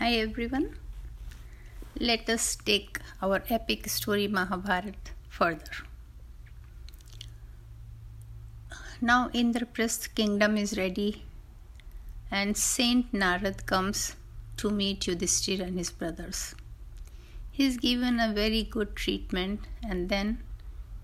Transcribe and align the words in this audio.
Hi 0.00 0.12
everyone. 0.12 0.76
Let 1.98 2.30
us 2.30 2.56
take 2.56 2.98
our 3.20 3.42
epic 3.50 3.86
story 3.86 4.28
Mahabharat 4.28 5.10
further. 5.28 5.74
Now 9.02 9.28
Indraprasth 9.40 10.14
kingdom 10.14 10.56
is 10.56 10.78
ready 10.78 11.24
and 12.30 12.56
Saint 12.56 13.12
Narad 13.12 13.66
comes 13.66 14.16
to 14.56 14.70
meet 14.70 15.00
Yudhishthir 15.00 15.60
and 15.60 15.76
his 15.76 15.90
brothers. 15.90 16.54
He 17.50 17.66
is 17.66 17.76
given 17.76 18.20
a 18.20 18.32
very 18.32 18.62
good 18.62 18.96
treatment 18.96 19.66
and 19.86 20.08
then 20.08 20.38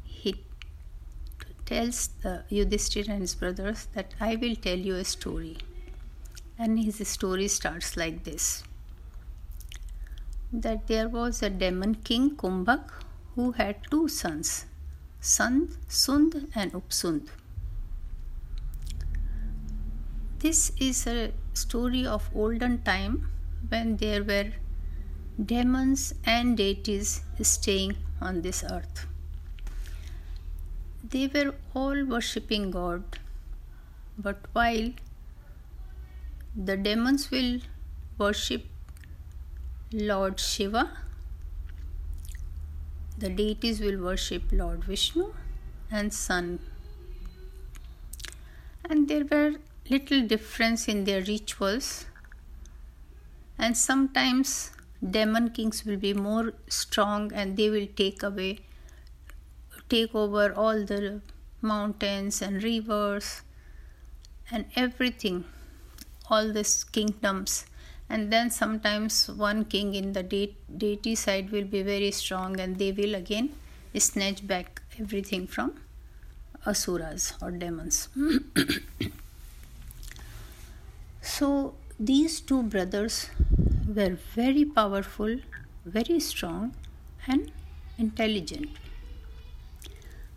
he 0.04 0.42
tells 1.66 2.08
the 2.22 2.44
Yudhishthir 2.50 3.10
and 3.10 3.20
his 3.20 3.34
brothers 3.34 3.88
that 3.92 4.14
I 4.18 4.36
will 4.36 4.56
tell 4.56 4.78
you 4.78 4.94
a 4.94 5.04
story. 5.04 5.58
And 6.58 6.78
his 6.78 7.06
story 7.06 7.48
starts 7.48 7.98
like 7.98 8.24
this 8.24 8.64
that 10.62 10.86
there 10.86 11.08
was 11.08 11.42
a 11.42 11.50
demon 11.50 11.94
king 11.96 12.30
Kumbhak 12.36 12.90
who 13.34 13.52
had 13.52 13.76
two 13.90 14.08
sons, 14.08 14.66
Sund, 15.20 15.76
Sund 15.88 16.50
and 16.54 16.72
Upsund. 16.72 17.28
This 20.38 20.72
is 20.78 21.06
a 21.06 21.32
story 21.52 22.06
of 22.06 22.30
olden 22.34 22.82
time 22.82 23.28
when 23.68 23.96
there 23.96 24.22
were 24.24 24.52
demons 25.44 26.14
and 26.24 26.56
deities 26.56 27.22
staying 27.42 27.96
on 28.20 28.40
this 28.40 28.64
earth. 28.64 29.06
They 31.04 31.26
were 31.26 31.54
all 31.74 32.04
worshipping 32.04 32.70
God, 32.70 33.18
but 34.18 34.38
while 34.52 34.92
the 36.56 36.76
demons 36.76 37.30
will 37.30 37.60
worship 38.18 38.64
Lord 39.92 40.40
Shiva, 40.40 40.90
the 43.16 43.28
deities 43.28 43.80
will 43.80 44.02
worship 44.02 44.42
Lord 44.50 44.82
Vishnu 44.82 45.32
and 45.90 46.12
Sun. 46.12 46.58
And 48.90 49.08
there 49.08 49.24
were 49.24 49.52
little 49.88 50.26
difference 50.26 50.88
in 50.88 51.04
their 51.04 51.22
rituals. 51.22 52.06
And 53.58 53.76
sometimes 53.76 54.72
demon 55.08 55.50
kings 55.50 55.84
will 55.84 55.96
be 55.96 56.12
more 56.12 56.52
strong 56.68 57.32
and 57.32 57.56
they 57.56 57.70
will 57.70 57.86
take 57.86 58.22
away 58.22 58.58
take 59.88 60.14
over 60.16 60.52
all 60.52 60.84
the 60.84 61.20
mountains 61.60 62.42
and 62.42 62.62
rivers 62.64 63.42
and 64.50 64.64
everything 64.74 65.44
all 66.28 66.52
these 66.52 66.82
kingdoms 66.82 67.66
and 68.08 68.32
then 68.32 68.50
sometimes 68.50 69.28
one 69.28 69.64
king 69.64 69.94
in 69.94 70.12
the 70.12 70.22
de- 70.22 70.56
deity 70.76 71.14
side 71.14 71.50
will 71.50 71.64
be 71.64 71.82
very 71.82 72.10
strong 72.10 72.58
and 72.60 72.78
they 72.78 72.92
will 72.92 73.14
again 73.14 73.50
snatch 73.98 74.46
back 74.46 74.82
everything 75.00 75.46
from 75.46 75.74
asuras 76.66 77.34
or 77.40 77.50
demons. 77.50 78.08
So 81.28 81.74
these 81.98 82.40
two 82.40 82.62
brothers 82.62 83.30
were 83.86 84.16
very 84.34 84.64
powerful 84.64 85.38
very 85.86 86.18
strong 86.18 86.74
and 87.28 87.52
intelligent. 87.96 88.68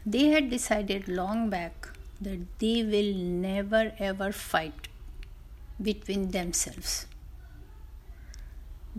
They 0.05 0.27
had 0.27 0.49
decided 0.49 1.07
long 1.07 1.49
back 1.49 1.89
that 2.21 2.39
they 2.59 2.83
will 2.83 3.13
never 3.15 3.93
ever 3.97 4.31
fight 4.31 4.87
between 5.81 6.31
themselves 6.31 7.07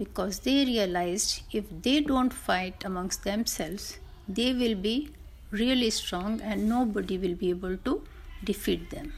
because 0.01 0.41
they 0.48 0.59
realized 0.65 1.43
if 1.53 1.65
they 1.87 2.01
don't 2.01 2.33
fight 2.33 2.84
amongst 2.91 3.25
themselves, 3.25 3.98
they 4.27 4.53
will 4.61 4.75
be 4.75 5.11
really 5.51 5.91
strong 5.91 6.41
and 6.41 6.69
nobody 6.69 7.19
will 7.19 7.34
be 7.34 7.50
able 7.50 7.77
to 7.88 8.03
defeat 8.43 8.91
them. 8.91 9.12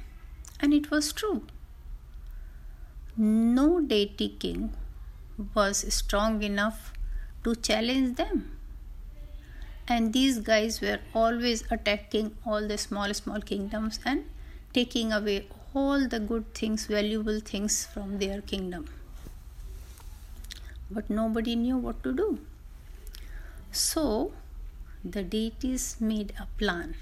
And 0.61 0.75
it 0.75 0.91
was 0.91 1.13
true. 1.13 1.43
No 3.17 3.81
deity 3.81 4.31
king 4.45 4.73
was 5.55 5.85
strong 5.95 6.43
enough 6.43 6.93
to 7.45 7.55
challenge 7.55 8.17
them. 8.17 8.57
And 9.87 10.13
these 10.13 10.39
guys 10.39 10.81
were 10.81 11.01
always 11.15 11.65
attacking 11.71 12.35
all 12.47 12.67
the 12.67 12.79
small, 12.79 13.13
small 13.15 13.41
kingdoms 13.41 14.01
and 14.05 14.25
taking 14.73 15.13
away 15.13 15.47
all 15.75 16.09
the 16.09 16.21
good 16.21 16.55
things, 16.55 16.87
valuable 16.87 17.41
things 17.41 17.87
from 17.87 18.19
their 18.19 18.41
kingdom. 18.41 18.87
But 20.95 21.11
nobody 21.11 21.57
knew 21.57 21.77
what 21.77 22.03
to 22.05 22.13
do. 22.13 22.39
So 23.71 24.33
the 25.05 25.23
deities 25.23 25.97
made 26.01 26.33
a 26.39 26.47
plan. 26.59 26.95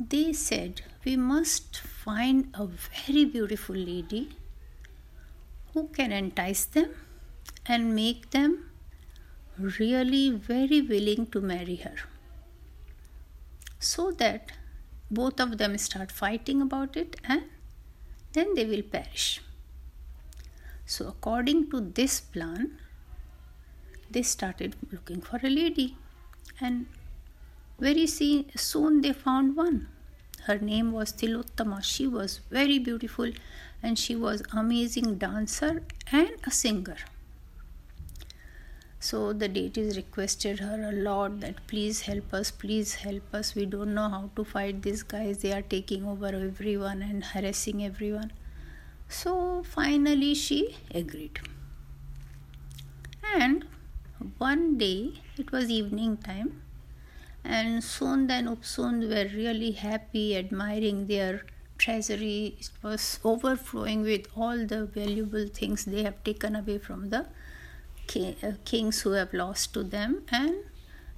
They 0.00 0.32
said, 0.32 0.82
We 1.04 1.16
must 1.16 1.78
find 1.78 2.48
a 2.54 2.66
very 2.66 3.24
beautiful 3.24 3.76
lady 3.76 4.36
who 5.72 5.88
can 5.88 6.12
entice 6.12 6.64
them 6.64 6.94
and 7.66 7.94
make 7.94 8.30
them 8.30 8.70
really 9.58 10.30
very 10.30 10.80
willing 10.80 11.26
to 11.26 11.40
marry 11.40 11.76
her 11.76 11.96
so 13.78 14.10
that 14.12 14.52
both 15.10 15.40
of 15.40 15.58
them 15.58 15.76
start 15.78 16.12
fighting 16.12 16.62
about 16.62 16.96
it 16.96 17.16
and 17.24 17.42
then 18.32 18.54
they 18.54 18.64
will 18.64 18.82
perish. 18.82 19.40
So, 20.92 21.06
according 21.08 21.70
to 21.70 21.80
this 21.80 22.18
plan, 22.18 22.78
they 24.10 24.22
started 24.22 24.74
looking 24.90 25.20
for 25.20 25.38
a 25.42 25.50
lady, 25.50 25.98
and 26.60 26.86
very 27.78 28.06
soon 28.06 29.02
they 29.02 29.12
found 29.12 29.54
one. 29.54 29.88
Her 30.46 30.58
name 30.58 30.92
was 30.92 31.12
Tilottama. 31.12 31.84
She 31.84 32.06
was 32.06 32.40
very 32.50 32.78
beautiful 32.78 33.30
and 33.82 33.98
she 33.98 34.16
was 34.16 34.42
amazing 34.50 35.18
dancer 35.18 35.82
and 36.10 36.30
a 36.46 36.50
singer. 36.50 36.96
So 38.98 39.34
the 39.34 39.46
deities 39.46 39.96
requested 39.96 40.60
her 40.60 40.88
a 40.88 40.92
lot 40.92 41.40
that 41.40 41.66
please 41.66 42.00
help 42.00 42.32
us, 42.32 42.50
please 42.50 42.94
help 42.94 43.34
us. 43.34 43.54
We 43.54 43.66
don't 43.66 43.94
know 43.94 44.08
how 44.08 44.30
to 44.36 44.44
fight 44.44 44.82
these 44.82 45.02
guys. 45.02 45.38
They 45.38 45.52
are 45.52 45.62
taking 45.62 46.06
over 46.06 46.28
everyone 46.28 47.02
and 47.02 47.22
harassing 47.22 47.84
everyone. 47.84 48.32
So 49.08 49.62
finally 49.62 50.34
she 50.34 50.76
agreed. 50.94 51.40
And 53.36 53.66
one 54.38 54.78
day, 54.78 55.14
it 55.36 55.52
was 55.52 55.70
evening 55.70 56.16
time, 56.16 56.62
and 57.44 57.82
Sund 57.82 58.30
and 58.30 58.48
Upsund 58.48 59.08
were 59.08 59.28
really 59.36 59.72
happy, 59.72 60.36
admiring 60.36 61.06
their 61.06 61.44
treasury. 61.78 62.56
It 62.58 62.70
was 62.82 63.20
overflowing 63.24 64.02
with 64.02 64.26
all 64.36 64.66
the 64.66 64.86
valuable 64.86 65.46
things 65.46 65.84
they 65.84 66.02
have 66.02 66.22
taken 66.24 66.56
away 66.56 66.78
from 66.78 67.10
the 67.10 67.26
uh, 68.16 68.52
kings 68.64 69.00
who 69.02 69.10
have 69.12 69.32
lost 69.34 69.74
to 69.74 69.82
them 69.82 70.22
and 70.30 70.54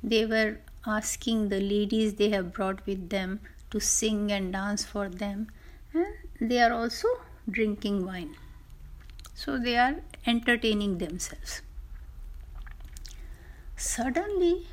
they 0.02 0.26
were 0.26 0.58
asking 0.86 1.48
the 1.48 1.60
ladies 1.60 2.14
they 2.14 2.30
have 2.30 2.52
brought 2.52 2.84
with 2.84 3.10
them 3.10 3.38
to 3.70 3.78
sing 3.78 4.32
and 4.32 4.52
dance 4.52 4.84
for 4.84 5.08
them 5.08 5.46
and 5.94 6.50
they 6.50 6.60
are 6.60 6.72
also 6.72 7.06
drinking 7.48 8.04
wine 8.04 8.34
so 9.34 9.58
they 9.58 9.76
are 9.76 9.96
entertaining 10.26 10.98
themselves 10.98 11.62
suddenly 13.76 14.66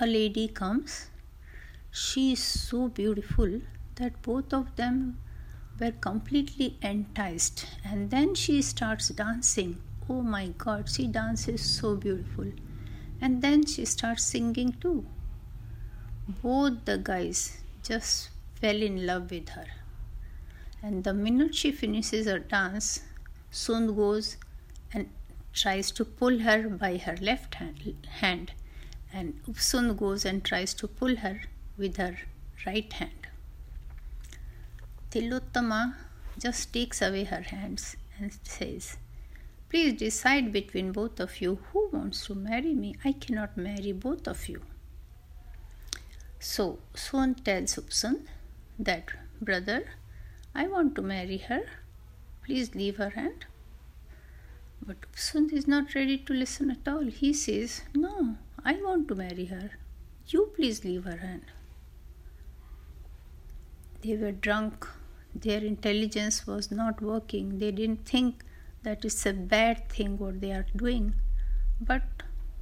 a 0.00 0.06
lady 0.06 0.46
comes 0.48 1.10
she 1.90 2.32
is 2.32 2.42
so 2.42 2.88
beautiful 2.88 3.60
that 3.96 4.22
both 4.22 4.52
of 4.52 4.74
them 4.76 5.18
were 5.78 5.92
completely 5.92 6.76
enticed 6.82 7.66
and 7.84 8.10
then 8.10 8.34
she 8.34 8.60
starts 8.60 9.08
dancing 9.08 9.80
oh 10.10 10.22
my 10.22 10.48
god, 10.58 10.88
she 10.88 11.06
dances 11.06 11.62
so 11.62 11.94
beautiful. 11.94 12.46
And 13.20 13.42
then 13.42 13.64
she 13.64 13.84
starts 13.84 14.24
singing 14.24 14.72
too. 14.80 15.04
Both 16.42 16.84
the 16.84 16.98
guys 16.98 17.58
just 17.82 18.30
fell 18.60 18.82
in 18.82 19.06
love 19.06 19.30
with 19.30 19.50
her. 19.50 19.66
And 20.82 21.04
the 21.04 21.12
minute 21.12 21.54
she 21.54 21.72
finishes 21.72 22.26
her 22.26 22.38
dance, 22.38 23.00
Sund 23.52 23.96
goes 23.96 24.36
and 24.92 25.10
tries 25.52 25.90
to 25.92 26.04
pull 26.04 26.40
her 26.40 26.68
by 26.68 26.96
her 26.96 27.16
left 27.20 27.54
hand, 27.56 28.52
and 29.12 29.40
Upsund 29.46 29.98
goes 29.98 30.24
and 30.24 30.44
tries 30.44 30.72
to 30.74 30.88
pull 30.88 31.16
her 31.16 31.42
with 31.76 31.96
her 31.96 32.18
right 32.66 32.92
hand. 32.92 33.26
Tilottama 35.10 35.96
just 36.38 36.72
takes 36.72 37.02
away 37.02 37.24
her 37.24 37.42
hands 37.42 37.96
and 38.18 38.32
says, 38.44 38.96
Please 39.68 39.92
decide 39.94 40.52
between 40.52 40.92
both 40.92 41.20
of 41.20 41.40
you 41.40 41.58
who 41.72 41.88
wants 41.92 42.26
to 42.26 42.34
marry 42.34 42.74
me. 42.74 42.96
I 43.04 43.12
cannot 43.12 43.56
marry 43.56 43.92
both 43.92 44.26
of 44.26 44.48
you. 44.48 44.62
So 46.38 46.78
Sund 46.94 47.44
tells 47.44 47.76
Upsund 47.76 48.26
that, 48.78 49.10
Brother, 49.40 49.84
I 50.54 50.66
want 50.66 50.94
to 50.96 51.02
marry 51.02 51.38
her. 51.38 51.62
Please 52.44 52.74
leave 52.74 52.96
her 52.96 53.10
hand. 53.10 53.46
But 54.84 54.96
Upsund 55.02 55.52
is 55.52 55.68
not 55.68 55.94
ready 55.94 56.18
to 56.18 56.32
listen 56.32 56.70
at 56.70 56.88
all. 56.88 57.04
He 57.04 57.32
says, 57.32 57.82
No, 57.94 58.36
I 58.64 58.74
want 58.74 59.08
to 59.08 59.14
marry 59.14 59.46
her. 59.46 59.70
You 60.26 60.50
please 60.56 60.84
leave 60.84 61.04
her 61.04 61.18
hand. 61.18 61.44
They 64.02 64.16
were 64.16 64.32
drunk. 64.32 64.86
Their 65.34 65.62
intelligence 65.62 66.46
was 66.46 66.70
not 66.70 67.00
working. 67.02 67.58
They 67.58 67.70
didn't 67.70 68.06
think 68.06 68.42
that 68.82 69.04
it's 69.04 69.26
a 69.26 69.32
bad 69.32 69.88
thing 69.88 70.18
what 70.18 70.40
they 70.40 70.52
are 70.52 70.66
doing. 70.74 71.14
But 71.80 72.02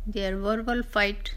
their 0.07 0.37
verbal 0.37 0.83
fight 0.83 1.35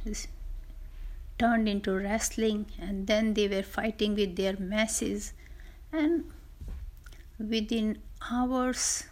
turned 1.38 1.70
into 1.70 1.94
wrestling, 1.94 2.66
and 2.80 3.08
then 3.08 3.34
they 3.34 3.48
were 3.48 3.64
fighting 3.64 4.16
with 4.16 4.36
their 4.36 4.58
masses. 4.58 5.34
And 5.92 6.26
within 7.50 7.98
hours, 8.30 9.06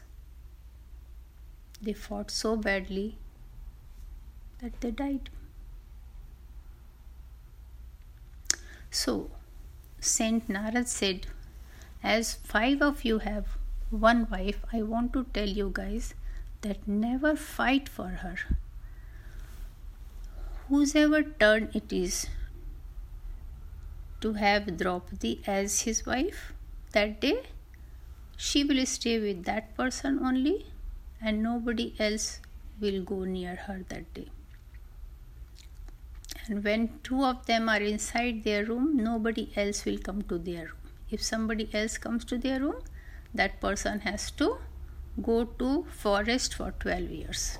they 1.81 1.93
fought 1.93 2.31
so 2.31 2.55
badly 2.55 3.17
that 4.61 4.79
they 4.81 4.91
died. 4.91 5.29
So, 8.91 9.31
Saint 9.99 10.47
Narad 10.47 10.87
said, 10.87 11.27
As 12.03 12.33
five 12.33 12.81
of 12.81 13.03
you 13.03 13.19
have 13.19 13.57
one 13.89 14.27
wife, 14.29 14.63
I 14.73 14.81
want 14.81 15.13
to 15.13 15.25
tell 15.33 15.47
you 15.47 15.69
guys 15.73 16.13
that 16.61 16.87
never 16.87 17.35
fight 17.35 17.87
for 17.87 18.09
her. 18.09 18.35
Whosever 20.67 21.23
turn 21.23 21.69
it 21.73 21.91
is 21.91 22.27
to 24.21 24.33
have 24.33 24.77
Draupadi 24.77 25.41
as 25.47 25.81
his 25.81 26.05
wife 26.05 26.53
that 26.91 27.21
day, 27.21 27.43
she 28.47 28.63
will 28.63 28.85
stay 28.85 29.19
with 29.19 29.43
that 29.43 29.75
person 29.75 30.19
only 30.27 30.65
and 31.21 31.43
nobody 31.43 31.93
else 31.99 32.39
will 32.79 33.01
go 33.03 33.25
near 33.25 33.55
her 33.67 33.81
that 33.89 34.13
day. 34.13 34.29
And 36.47 36.63
when 36.63 36.99
two 37.03 37.23
of 37.25 37.45
them 37.47 37.67
are 37.67 37.81
inside 37.81 38.45
their 38.45 38.63
room, 38.63 38.95
nobody 38.95 39.51
else 39.57 39.83
will 39.83 39.97
come 39.97 40.21
to 40.23 40.37
their 40.37 40.67
room. 40.67 40.93
If 41.11 41.21
somebody 41.21 41.69
else 41.73 41.97
comes 41.97 42.23
to 42.25 42.37
their 42.37 42.61
room, 42.61 42.77
that 43.33 43.59
person 43.59 43.99
has 44.01 44.31
to 44.31 44.57
go 45.21 45.43
to 45.43 45.85
forest 45.91 46.53
for 46.53 46.71
12 46.79 47.11
years. 47.11 47.57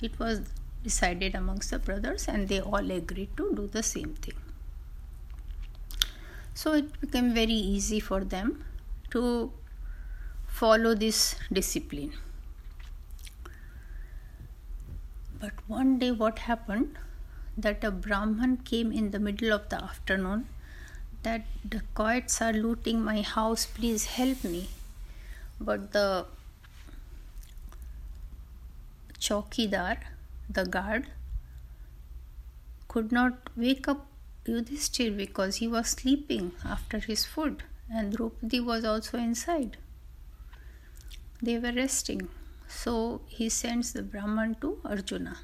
It 0.00 0.18
was 0.18 0.40
decided 0.82 1.34
amongst 1.34 1.70
the 1.70 1.78
brothers 1.78 2.28
and 2.28 2.48
they 2.48 2.60
all 2.62 2.90
agreed 2.90 3.36
to 3.36 3.52
do 3.54 3.66
the 3.66 3.82
same 3.82 4.14
thing. 4.14 4.40
So 6.54 6.72
it 6.72 6.98
became 6.98 7.34
very 7.34 7.60
easy 7.76 8.00
for 8.00 8.24
them 8.24 8.64
to 9.10 9.52
follow 10.48 10.94
this 10.94 11.36
discipline. 11.52 12.12
But 15.40 15.52
one 15.68 15.98
day, 15.98 16.10
what 16.10 16.40
happened? 16.40 16.98
that 17.58 17.82
a 17.82 17.90
Brahman 17.90 18.58
came 18.58 18.92
in 18.92 19.10
the 19.10 19.18
middle 19.18 19.52
of 19.52 19.68
the 19.68 19.82
afternoon 19.82 20.46
that 21.24 21.44
the 21.64 21.78
dacoits 21.78 22.40
are 22.40 22.52
looting 22.52 23.02
my 23.02 23.20
house, 23.22 23.66
please 23.66 24.04
help 24.16 24.44
me. 24.44 24.68
But 25.60 25.92
the 25.92 26.26
chowkidar, 29.18 29.98
the 30.48 30.64
guard, 30.64 31.08
could 32.86 33.10
not 33.10 33.50
wake 33.56 33.88
up 33.88 34.06
Yudhishthir 34.46 35.16
because 35.16 35.56
he 35.56 35.66
was 35.66 35.88
sleeping 35.88 36.52
after 36.64 37.00
his 37.00 37.24
food 37.24 37.64
and 37.90 38.16
Draupadi 38.16 38.60
was 38.60 38.84
also 38.84 39.18
inside. 39.18 39.76
They 41.40 41.58
were 41.58 41.72
resting. 41.72 42.28
So 42.68 43.20
he 43.26 43.48
sends 43.48 43.92
the 43.92 44.02
Brahman 44.02 44.56
to 44.60 44.78
Arjuna. 44.84 45.38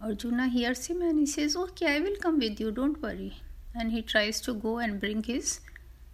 Arjuna 0.00 0.48
hears 0.48 0.86
him 0.86 1.02
and 1.02 1.18
he 1.18 1.26
says, 1.26 1.56
Okay, 1.56 1.96
I 1.96 2.00
will 2.00 2.16
come 2.16 2.38
with 2.38 2.60
you, 2.60 2.70
don't 2.70 3.02
worry. 3.02 3.38
And 3.74 3.90
he 3.90 4.02
tries 4.02 4.40
to 4.42 4.54
go 4.54 4.78
and 4.78 5.00
bring 5.00 5.22
his 5.22 5.60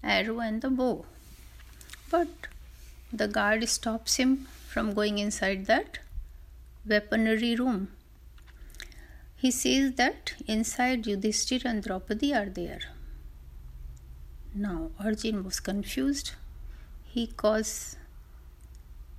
arrow 0.02 0.40
and 0.40 0.62
the 0.62 0.70
bow. 0.70 1.04
But 2.10 2.28
the 3.12 3.28
guard 3.28 3.68
stops 3.68 4.16
him 4.16 4.46
from 4.68 4.94
going 4.94 5.18
inside 5.18 5.66
that 5.66 5.98
weaponry 6.86 7.54
room. 7.56 7.88
He 9.36 9.50
says 9.50 9.92
that 9.94 10.34
inside 10.46 11.04
Yudhishthir 11.04 11.64
and 11.64 11.82
Draupadi 11.82 12.32
are 12.32 12.48
there. 12.48 12.80
Now 14.54 14.90
Arjun 14.98 15.44
was 15.44 15.60
confused. 15.60 16.32
He 17.04 17.26
calls 17.26 17.96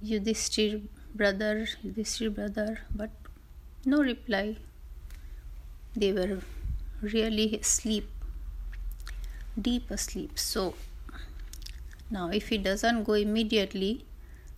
Yudhishthir 0.06 0.88
brother, 1.16 1.68
Yudhishthir 1.84 2.34
brother, 2.34 2.80
but 2.94 3.10
no 3.86 4.02
reply. 4.02 4.58
They 5.96 6.12
were 6.12 6.42
really 7.02 7.58
asleep, 7.58 8.10
deep 9.60 9.90
asleep. 9.90 10.38
So 10.38 10.76
now, 12.12 12.30
if 12.30 12.50
he 12.50 12.58
doesn't 12.58 13.04
go 13.04 13.14
immediately, 13.14 14.06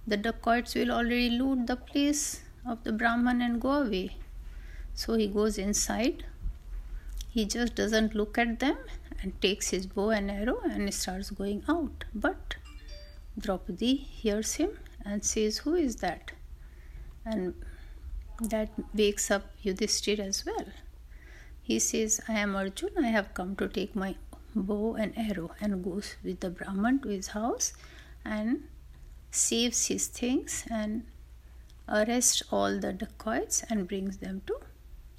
the 0.06 0.18
dacoits 0.18 0.76
will 0.76 0.92
already 0.92 1.30
loot 1.30 1.68
the 1.68 1.78
place 1.78 2.42
of 2.66 2.84
the 2.84 2.92
Brahman 2.92 3.42
and 3.42 3.62
go 3.62 3.72
away. 3.84 4.18
So 4.94 5.14
he 5.14 5.28
goes 5.28 5.58
inside. 5.58 6.26
He 7.30 7.46
just 7.46 7.76
doesn't 7.76 8.16
look 8.16 8.38
at 8.38 8.60
them 8.60 8.78
and 9.22 9.40
takes 9.42 9.70
his 9.70 9.86
bow 9.86 10.10
and 10.10 10.30
arrow 10.30 10.60
and 10.64 10.94
starts 10.94 11.30
going 11.30 11.64
out. 11.70 12.04
But 12.14 12.56
Draupadi 13.40 13.96
hears 13.96 14.56
him 14.56 14.72
and 15.08 15.24
says, 15.24 15.60
Who 15.60 15.76
is 15.76 15.98
that? 15.98 16.32
And 17.26 17.54
that 18.42 18.70
wakes 18.94 19.32
up 19.32 19.46
Yudhishthir 19.64 20.20
as 20.20 20.46
well. 20.46 20.66
He 21.62 21.80
says, 21.80 22.22
I 22.28 22.34
am 22.34 22.56
Arjun, 22.56 22.98
I 22.98 23.08
have 23.08 23.34
come 23.34 23.56
to 23.58 23.68
take 23.68 23.96
my 23.96 24.16
bow 24.56 24.96
and 24.96 25.18
arrow, 25.18 25.52
and 25.60 25.84
goes 25.84 26.16
with 26.24 26.40
the 26.40 26.50
Brahman 26.50 27.00
to 27.02 27.10
his 27.10 27.28
house 27.28 27.74
and 28.24 28.64
saves 29.32 29.88
his 29.88 30.08
things 30.08 30.66
and 30.70 31.06
arrests 31.90 32.44
all 32.52 32.80
the 32.80 32.94
dacoits 32.94 33.64
and 33.70 33.88
brings 33.88 34.18
them 34.18 34.42
to 34.48 34.60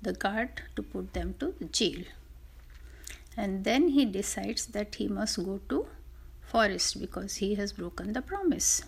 the 0.02 0.12
guard 0.12 0.62
to 0.76 0.82
put 0.82 1.12
them 1.12 1.34
to 1.40 1.54
the 1.58 1.66
jail. 1.66 2.04
And 3.36 3.64
then 3.64 3.88
he 3.88 4.04
decides 4.04 4.66
that 4.66 4.96
he 4.96 5.08
must 5.08 5.36
go 5.44 5.60
to 5.68 5.86
forest 6.42 7.00
because 7.00 7.36
he 7.36 7.54
has 7.54 7.72
broken 7.72 8.12
the 8.12 8.22
promise. 8.22 8.82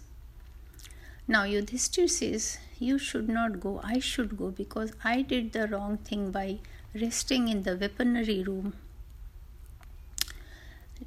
Now 1.31 1.44
Yudhishthir 1.44 2.11
says, 2.11 2.59
You 2.81 2.99
should 2.99 3.29
not 3.29 3.60
go, 3.60 3.81
I 3.84 4.01
should 4.01 4.37
go 4.37 4.51
because 4.51 4.93
I 5.05 5.22
did 5.22 5.53
the 5.53 5.69
wrong 5.69 5.99
thing 5.99 6.32
by 6.32 6.58
resting 6.93 7.46
in 7.46 7.63
the 7.63 7.77
weaponry 7.77 8.43
room. 8.43 8.72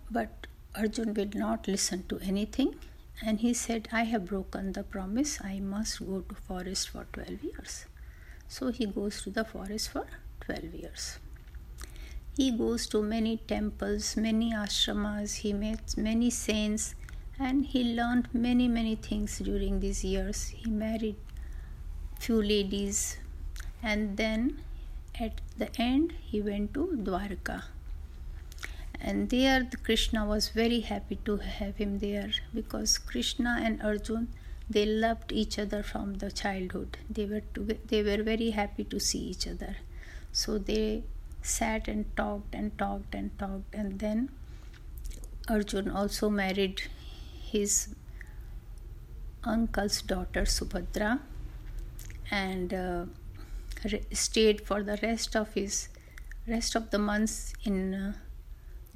But 0.10 0.48
Arjun 0.75 1.13
will 1.13 1.32
not 1.36 1.68
listen 1.68 2.06
to 2.08 2.20
anything 2.20 2.75
and 3.22 3.42
he 3.42 3.53
said, 3.53 3.89
I 3.92 4.03
have 4.03 4.27
broken 4.27 4.72
the 4.72 4.84
promise, 4.84 5.42
I 5.44 5.60
must 5.60 6.00
go 6.00 6.22
to 6.22 6.36
forest 6.36 6.92
for 6.92 7.06
12 7.12 7.44
years. 7.44 7.86
So 8.48 8.72
he 8.72 8.86
goes 8.86 9.22
to 9.24 9.30
the 9.30 9.44
forest 9.44 9.89
for 9.92 10.08
12 10.46 10.74
years. 10.74 11.20
He 12.38 12.50
goes 12.51 12.88
to 12.88 13.03
many 13.03 13.36
temples, 13.36 14.15
many 14.15 14.53
ashramas, 14.53 15.39
he 15.39 15.51
meets 15.51 15.98
many 15.98 16.30
saints, 16.30 16.96
and 17.40 17.66
he 17.66 17.84
learned 17.84 18.28
many 18.34 18.68
many 18.68 18.96
things 18.96 19.40
during 19.40 19.80
these 19.80 20.04
years. 20.04 20.48
He 20.48 20.70
married 20.70 21.16
few 22.20 22.42
ladies. 22.42 23.18
And 23.82 24.18
then 24.18 24.60
at 25.20 25.42
the 25.58 25.70
end 25.78 26.13
he 26.22 26.42
went 26.42 26.74
to 26.74 26.88
dwarka. 27.08 27.63
And 29.02 29.30
there 29.30 29.68
the 29.70 29.78
krishna 29.78 30.25
was 30.25 30.50
very 30.50 30.80
happy 30.80 31.18
to 31.25 31.38
have 31.38 31.78
him 31.78 32.00
there 32.00 32.32
because 32.54 32.98
krishna 32.98 33.58
and 33.62 33.82
arjun 33.82 34.30
they 34.70 34.86
loved 34.86 35.34
each 35.34 35.60
other 35.60 35.84
from 35.84 36.13
the 36.16 36.32
childhood. 36.32 36.98
They 37.10 37.25
were 37.25 37.44
they 37.88 38.02
were 38.04 38.24
very 38.24 38.52
happy 38.52 38.86
to 38.86 39.00
see 39.00 39.20
each 39.20 39.48
other. 39.48 39.75
So 40.32 40.58
they 40.58 41.04
sat 41.42 41.88
and 41.90 42.16
talked 42.16 42.56
and 42.56 42.78
talked 42.78 43.13
and 43.13 43.38
talked. 43.38 43.75
And 43.75 44.00
then 44.00 44.30
arjun 45.50 45.90
also 45.90 46.30
married 46.30 46.84
his 47.53 47.74
uncle's 49.43 50.01
daughter 50.01 50.43
Subhadra 50.57 51.19
and 52.31 52.74
uh, 52.74 53.05
stayed 54.12 54.62
for 54.67 54.83
the 54.83 54.98
rest 55.01 55.36
of 55.36 55.53
his 55.53 55.89
rest 56.48 56.75
of 56.75 56.89
the 56.91 57.00
months 57.00 57.53
in 57.63 57.93
uh, 57.93 58.13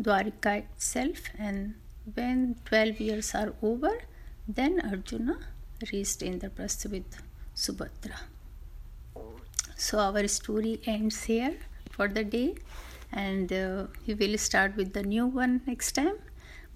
Dwarka 0.01 0.53
itself. 0.63 1.19
And 1.37 1.75
when 2.15 2.55
12 2.65 2.99
years 2.99 3.35
are 3.35 3.53
over 3.61 3.93
then 4.47 4.79
Arjuna 4.89 5.37
reached 5.91 6.21
Indraprastha 6.21 6.89
with 6.89 7.21
Subhadra. 7.55 8.17
So 9.75 9.99
our 9.99 10.27
story 10.27 10.79
ends 10.85 11.23
here 11.23 11.57
for 11.91 12.07
the 12.07 12.23
day. 12.23 12.55
And 13.11 13.51
uh, 13.53 13.87
we 14.05 14.13
will 14.13 14.37
start 14.37 14.75
with 14.75 14.93
the 14.93 15.03
new 15.03 15.25
one 15.25 15.61
next 15.65 15.93
time 15.93 16.17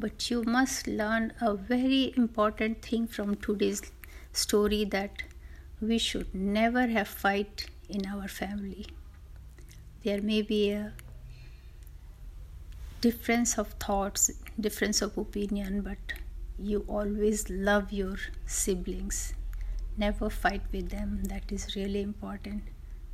but 0.01 0.29
you 0.31 0.43
must 0.43 0.87
learn 0.87 1.31
a 1.41 1.53
very 1.55 2.13
important 2.17 2.81
thing 2.81 3.05
from 3.15 3.35
today's 3.35 3.81
story 4.33 4.83
that 4.85 5.21
we 5.79 5.97
should 5.97 6.33
never 6.33 6.87
have 6.87 7.07
fight 7.07 7.65
in 7.87 8.05
our 8.07 8.27
family. 8.27 8.87
There 10.03 10.21
may 10.21 10.41
be 10.41 10.71
a 10.71 10.93
difference 13.01 13.57
of 13.57 13.67
thoughts, 13.85 14.31
difference 14.59 15.03
of 15.03 15.17
opinion, 15.17 15.81
but 15.81 16.17
you 16.57 16.83
always 16.87 17.47
love 17.49 17.91
your 17.91 18.17
siblings. 18.45 19.33
Never 19.97 20.29
fight 20.29 20.61
with 20.71 20.89
them. 20.89 21.23
That 21.25 21.51
is 21.51 21.75
really 21.75 22.01
important 22.01 22.63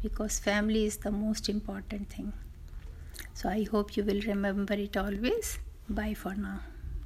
because 0.02 0.40
family 0.40 0.86
is 0.86 0.98
the 0.98 1.12
most 1.12 1.50
important 1.50 2.10
thing. 2.10 2.32
So 3.34 3.50
I 3.50 3.68
hope 3.70 3.98
you 3.98 4.04
will 4.04 4.22
remember 4.22 4.74
it 4.74 4.96
always. 4.96 5.60
Bye 5.90 6.14
for 6.14 6.34
now. 6.34 6.60